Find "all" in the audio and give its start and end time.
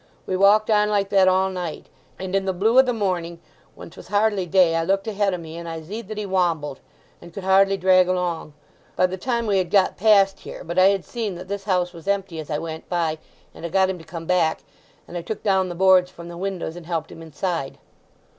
1.27-1.51